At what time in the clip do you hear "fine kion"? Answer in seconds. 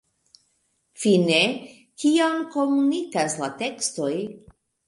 1.03-2.41